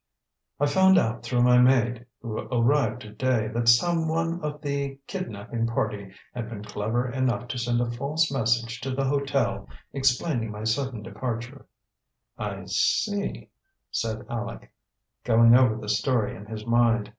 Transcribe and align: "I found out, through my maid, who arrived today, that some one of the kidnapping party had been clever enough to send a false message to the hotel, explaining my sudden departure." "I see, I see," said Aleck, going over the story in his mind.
"I 0.59 0.65
found 0.65 0.97
out, 0.97 1.21
through 1.21 1.43
my 1.43 1.59
maid, 1.59 2.07
who 2.23 2.35
arrived 2.35 3.01
today, 3.03 3.49
that 3.49 3.69
some 3.69 4.07
one 4.07 4.41
of 4.41 4.59
the 4.59 4.97
kidnapping 5.05 5.67
party 5.67 6.11
had 6.33 6.49
been 6.49 6.63
clever 6.63 7.07
enough 7.11 7.47
to 7.49 7.59
send 7.59 7.79
a 7.81 7.91
false 7.91 8.31
message 8.31 8.81
to 8.81 8.89
the 8.89 9.03
hotel, 9.05 9.69
explaining 9.93 10.49
my 10.49 10.63
sudden 10.63 11.03
departure." 11.03 11.67
"I 12.35 12.63
see, 12.65 12.65
I 12.65 12.65
see," 12.65 13.49
said 13.91 14.25
Aleck, 14.27 14.73
going 15.23 15.55
over 15.55 15.75
the 15.75 15.87
story 15.87 16.35
in 16.35 16.47
his 16.47 16.65
mind. 16.65 17.07